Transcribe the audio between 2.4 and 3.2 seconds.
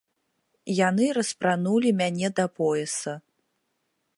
да пояса.